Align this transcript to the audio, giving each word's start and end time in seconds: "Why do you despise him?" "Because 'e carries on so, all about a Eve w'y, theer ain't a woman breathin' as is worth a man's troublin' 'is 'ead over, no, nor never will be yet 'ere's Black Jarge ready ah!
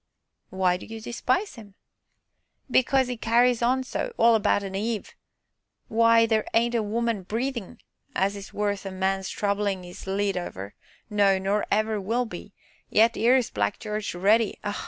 "Why 0.49 0.77
do 0.77 0.87
you 0.87 0.99
despise 0.99 1.53
him?" 1.53 1.75
"Because 2.71 3.07
'e 3.07 3.17
carries 3.17 3.61
on 3.61 3.83
so, 3.83 4.13
all 4.17 4.33
about 4.33 4.63
a 4.63 4.75
Eve 4.75 5.13
w'y, 5.91 6.27
theer 6.27 6.43
ain't 6.55 6.73
a 6.73 6.81
woman 6.81 7.21
breathin' 7.21 7.77
as 8.15 8.35
is 8.35 8.51
worth 8.51 8.83
a 8.83 8.89
man's 8.91 9.29
troublin' 9.29 9.83
'is 9.85 10.07
'ead 10.07 10.37
over, 10.37 10.73
no, 11.11 11.37
nor 11.37 11.67
never 11.69 12.01
will 12.01 12.25
be 12.25 12.51
yet 12.89 13.15
'ere's 13.15 13.51
Black 13.51 13.77
Jarge 13.77 14.15
ready 14.15 14.57
ah! 14.63 14.79